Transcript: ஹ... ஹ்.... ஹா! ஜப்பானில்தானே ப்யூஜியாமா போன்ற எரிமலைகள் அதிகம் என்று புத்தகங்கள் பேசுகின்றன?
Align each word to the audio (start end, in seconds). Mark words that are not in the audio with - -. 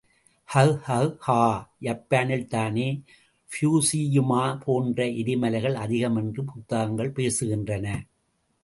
ஹ... 0.49 0.61
ஹ்.... 0.85 1.17
ஹா! 1.19 1.41
ஜப்பானில்தானே 1.81 2.87
ப்யூஜியாமா 3.49 4.59
போன்ற 4.65 5.05
எரிமலைகள் 5.05 5.73
அதிகம் 5.73 6.15
என்று 6.15 6.43
புத்தகங்கள் 6.43 7.11
பேசுகின்றன? 7.11 7.85